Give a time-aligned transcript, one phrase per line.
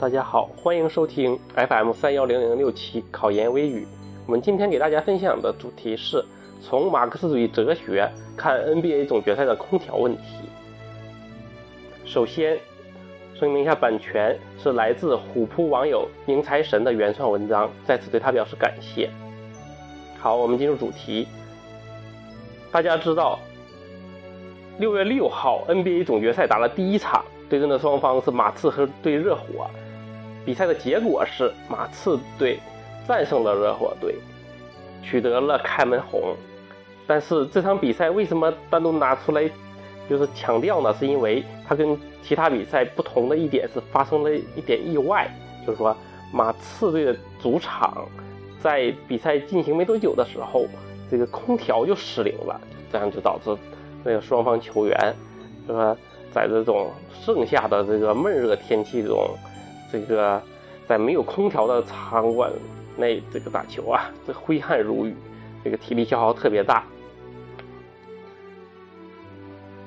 [0.00, 3.86] 大家好，欢迎收听 FM 三幺零零六七考研微语。
[4.24, 6.24] 我们今天给大家分享的主题是
[6.62, 10.22] 从马克思主义哲学看 NBA 总决赛的空调问题。
[12.06, 12.58] 首先，
[13.38, 19.10] 声明一下，版权是来自虎扑网友宁财神的原创文章，在此对他表示感谢。
[20.18, 21.28] 好，我们进入主题。
[22.72, 23.38] 大家知道，
[24.78, 29.68] 六月六号 NBA 总决赛打了第一场，对阵的双方是马刺和对热火。
[30.44, 32.58] 比赛的结果是马刺队
[33.06, 34.14] 战胜了热火队，
[35.02, 36.34] 取得了开门红。
[37.06, 39.50] 但是这场比赛为什么单独拿出来
[40.08, 40.94] 就是强调呢？
[40.98, 45.28] 是因为它跟其他比赛不同的一点是发生了一点意外，
[45.66, 45.96] 就是说
[46.32, 48.06] 马刺队的主场
[48.62, 50.66] 在比赛进行没多久的时候，
[51.10, 52.60] 这个空调就失灵了，
[52.92, 53.56] 这样就导致
[54.04, 55.14] 那个双方球员
[55.66, 55.96] 就说
[56.32, 56.90] 在这种
[57.24, 59.28] 盛夏的这个闷热天气中。
[59.92, 60.42] 这个
[60.88, 62.50] 在没有空调的场馆
[62.96, 65.14] 内，这个打球啊，这挥汗如雨，
[65.64, 66.84] 这个体力消耗特别大。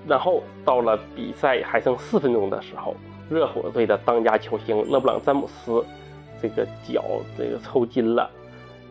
[0.07, 2.95] 然后到了比赛还剩四分钟的时候，
[3.29, 5.85] 热火队的当家球星勒布朗詹姆斯
[6.41, 7.03] 这个脚
[7.37, 8.29] 这个抽筋了，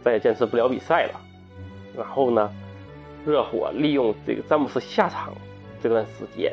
[0.03, 1.21] 再也坚持不了比赛了。
[1.95, 2.51] 然后呢，
[3.27, 5.35] 热火利用这个詹姆斯下场
[5.83, 6.51] 这段时间，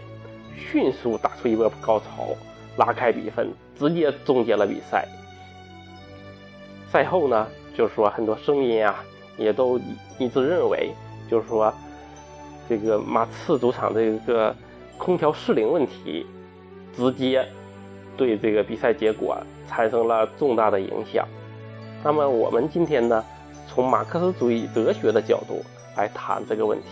[0.57, 2.35] 迅速打出一波高潮。
[2.80, 5.05] 拉开比分，直接终结了比赛。
[6.89, 9.03] 赛后呢，就是说很多声音啊，
[9.38, 9.77] 也都
[10.17, 10.91] 一致认为，
[11.30, 11.71] 就是说
[12.69, 14.55] 这个马刺主场这个
[14.97, 16.25] 空调失灵问题，
[16.95, 17.45] 直接
[18.16, 21.27] 对这个比赛结果产生了重大的影响。
[22.02, 23.21] 那么我们今天呢，
[23.67, 25.61] 从马克思主义哲学的角度
[25.97, 26.88] 来谈这个问题。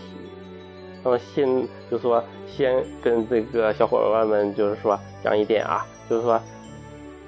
[1.02, 1.46] 那么先
[1.90, 6.40] 就是说，先跟这个小伙伴们就是说讲一点啊，就是说，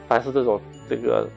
[0.09, 1.29] 凡是这种这个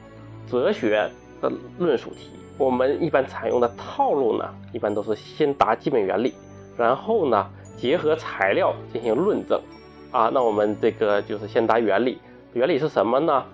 [0.50, 1.08] 哲学
[1.40, 6.34] 的论述题，我们一般采用的套路呢，一般都是先答基本原理，
[6.76, 9.60] 然后呢结合材料进行论证。
[10.10, 12.18] 啊，那我们这个就是先答原理，
[12.52, 13.44] 原理是什么呢？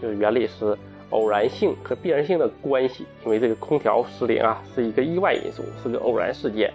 [0.00, 0.76] 就是原理是
[1.08, 6.70] 偶然性和必然性的关系，因为这个空调失灵啊是一个意外因素，是个偶然事件。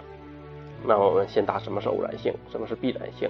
[0.87, 3.29] 那我们先答什么是偶然性，什么是必然性？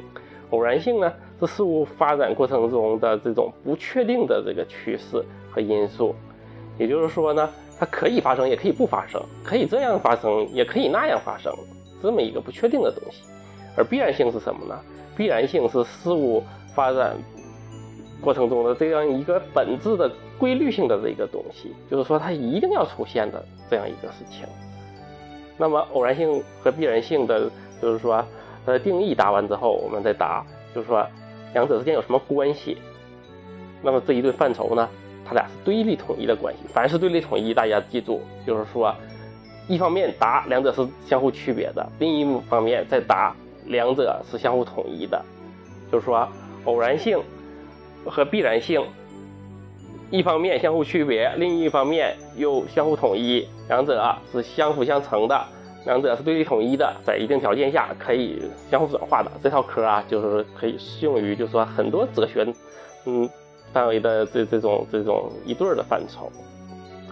[0.51, 6.15] 偶然性呢，是事物发展过程中的这种不确定的这个趋势和因素，
[6.77, 11.51] 也就是说呢，它可以发生，也可以不发生，可以这样发生，也可以那样发生，
[12.01, 13.23] 这么一个不确定的东西。
[13.75, 14.79] 而必然性是什么呢？
[15.15, 17.17] 必然性是事物发展
[18.21, 24.47] 过程中的这样一个本质的规律性的这个东西，就是说它一定要出现的这样一个事情。
[25.57, 27.49] 那么偶然性和必然性的，
[27.81, 28.23] 就是说，
[28.65, 31.05] 呃，定义答完之后，我们再答，就是说，
[31.53, 32.77] 两者之间有什么关系？
[33.81, 34.87] 那么这一对范畴呢，
[35.25, 36.59] 它俩是对立统一的关系。
[36.67, 38.93] 凡是对立统一，大家记住，就是说，
[39.67, 43.35] 一方面答两者是相互区别的，另一方面再答
[43.65, 45.23] 两者是相互统一的。
[45.91, 46.27] 就是说，
[46.65, 47.19] 偶然性
[48.05, 48.83] 和必然性。
[50.09, 55.45] 一方面相互区别，另一方面又相互统一，两者是相辅相成的，
[55.85, 58.41] 两者是对立统一的，在一定条件下可以
[58.71, 59.29] 相互转化的。
[59.43, 62.45] 这套嗑啊，就是可以适用于，就是说很多哲学，
[63.05, 63.29] 嗯，
[63.73, 66.31] 范围的这这种这种一对儿的范畴。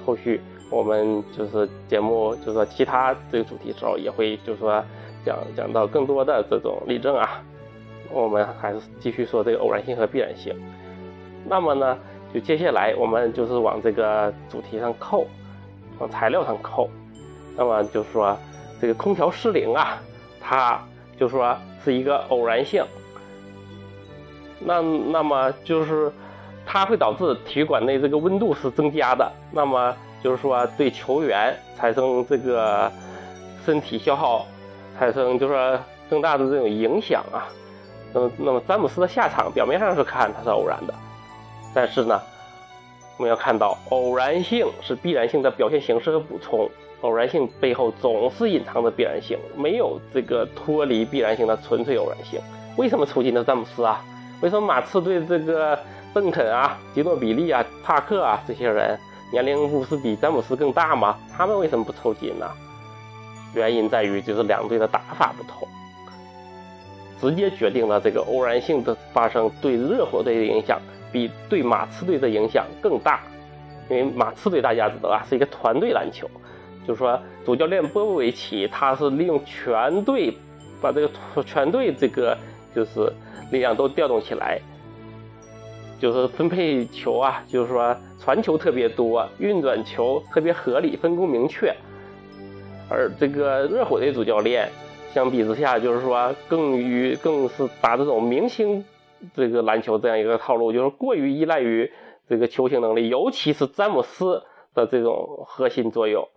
[0.05, 0.39] 后续
[0.69, 4.81] 我们就是节目，就是说其他这个主题时候也会，就是说
[5.25, 7.41] 讲讲到更多的这种例证啊。
[8.09, 10.55] 我们还是继续说这个偶然性和必然性。
[11.47, 11.97] 那么呢？
[12.35, 15.25] 就接下来我们就是往这个主题上扣，
[15.99, 16.89] 往材料上扣。
[17.55, 18.37] 那么就是说，
[18.81, 19.97] 这个空调失灵啊，
[20.41, 20.77] 它
[21.17, 22.83] 就说是一个偶然性。
[24.59, 26.11] 那那么就是
[26.65, 29.31] 它会导致体育馆内这个温度是增加的。
[29.49, 32.91] 那么就是说对球员产生这个
[33.65, 34.45] 身体消耗，
[34.99, 35.79] 产生就是说
[36.09, 37.47] 更大的这种影响啊。
[38.11, 40.93] 那么那么詹姆斯的下场表面上是看它是偶然的。
[41.75, 42.19] 但是呢，
[43.17, 46.67] 我们要看到，偶然性是必然性的表现形式和补充。
[47.01, 52.39] 偶然性背后总是隐藏着必然性，没有这个脱离必然性的纯粹偶然性。
[52.77, 54.03] 为什么抽筋的詹姆斯啊？
[54.41, 55.77] 为什么马刺队这个
[56.13, 58.97] 邓肯啊、吉诺比利啊、帕克啊这些人
[59.31, 61.17] 年龄不是比詹姆斯更大吗？
[61.31, 62.49] 他们为什么不抽筋呢？
[63.53, 65.67] 原因在于就是两队的打法不同，
[67.21, 70.79] 直接决定了这个偶然性的发生对热火队的影响。
[71.15, 73.21] 比对马刺队的影响更大，
[73.89, 76.29] 因为马刺队大家知道啊，是一个团队篮球，
[76.85, 80.35] 就是说主教练波波维奇他是利用全队
[80.81, 81.09] 把这个
[81.45, 82.37] 全队这个
[82.75, 83.09] 就是
[83.49, 84.59] 力量都调动起来，
[86.01, 91.73] 就是分配球啊，就是说传球特别多，运转球特别合理，分工明确。
[92.89, 94.69] 而这个热火队主教练
[95.13, 98.83] 相比之下，就是说更于更是打这种明星
[99.33, 101.91] 这个篮球这样一个套路，就是过于依赖于
[102.27, 104.43] 这个球星能力，尤其是詹姆斯
[104.73, 106.27] 的这种核心作用。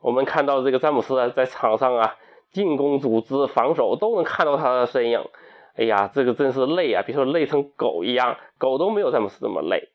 [0.00, 2.16] 我们看到这个詹姆斯在场上啊，
[2.50, 5.24] 进攻、组织、防守都能看到他的身影。
[5.74, 7.04] 哎呀，这个真是累啊！
[7.06, 9.90] 别说累成狗一样，狗都没有詹姆斯这么累。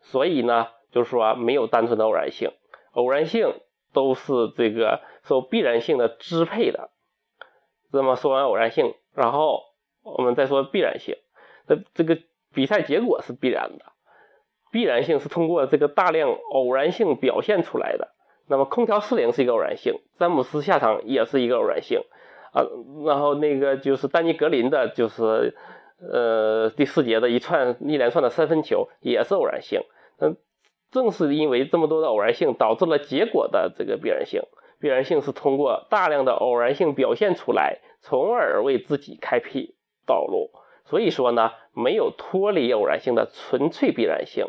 [0.00, 2.50] 所以呢，就是说没有单纯的偶然性，
[2.92, 3.52] 偶然性
[3.92, 6.88] 都是这个受必然性的支配的。
[7.92, 9.60] 这么说完偶然性，然后
[10.02, 11.16] 我们再说必然性。
[11.70, 12.18] 那这个
[12.52, 13.84] 比赛结果是必然的，
[14.72, 18.08] 必然性是通过这个大量偶然性表现出来的。
[18.48, 22.00] 那么空调失灵是一个偶然性，詹姆斯下场也是一个偶然性。
[22.52, 22.66] 啊，
[23.06, 25.54] 然后那个就是丹尼格林的，就是
[26.00, 29.82] 呃第四节的一串一连串的三分球也是偶然性。
[30.18, 30.36] 嗯，
[30.90, 34.42] 正是因为这么多的偶然性，导致了结果的这个必然性。
[34.80, 40.50] 必然性是通过大量的偶然性表现出来，从而为自己开辟道路。
[40.90, 44.48] 所以说呢，没有脱离偶然性的纯粹必然性。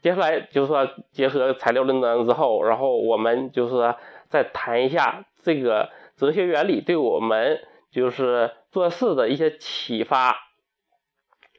[0.00, 3.94] 接下来就是说，结合材料论断之后，然后我们就是
[4.28, 5.90] 再谈一下这个。
[6.16, 7.58] 哲学原理对我们
[7.90, 10.36] 就是做事的一些启发，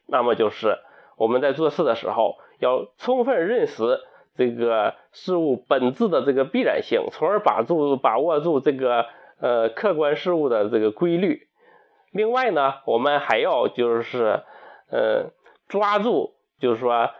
[0.06, 0.78] 那么就是
[1.18, 4.00] 我们在做事的时候要充分认识
[4.34, 9.04] 这个事物本质的这个必然性，从而把住把握住这个
[9.40, 11.46] 呃客观事物的这个规律。
[12.16, 14.42] 另外呢，我们还要就是
[14.90, 15.30] 呃
[15.68, 17.10] 抓住就是说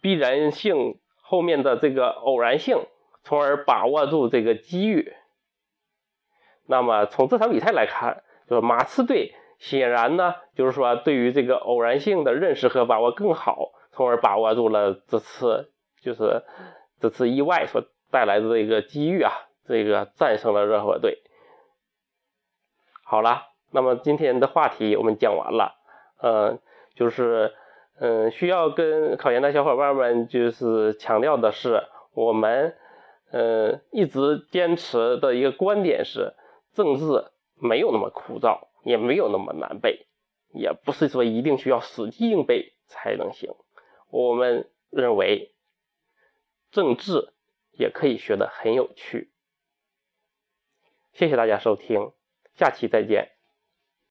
[0.00, 2.86] 必然性后面的这个偶然性，
[3.22, 5.14] 从而把握住这个机遇。
[6.66, 16.44] 那么从这场比赛来看，就是马刺队显然呢，就是说对于这个偶然性的认识和把握更好，从而把握住了这次就是
[17.00, 19.32] 这次意外所带来的这个机遇啊，
[19.66, 21.22] 这个战胜了热火队。
[23.02, 25.76] 好了，那么今天的话题我们讲完了，
[26.22, 26.58] 嗯，
[26.94, 27.54] 就是
[27.98, 32.76] 嗯，需要跟考研的小伙伴们就是强调的是，我们
[33.30, 36.34] 嗯一直坚持的一个观点是。
[36.72, 40.06] 政治没有那么枯燥，也没有那么难背，
[40.54, 43.52] 也不是说一定需要死记硬背才能行。
[44.08, 45.52] 我们认为，
[46.70, 47.32] 政治
[47.72, 49.32] 也可以学得很有趣。
[51.12, 52.12] 谢谢大家收听，
[52.54, 53.39] 下期再见。